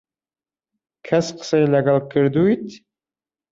[1.05, 2.65] کەس قسەی لەگەڵ کردوویت؟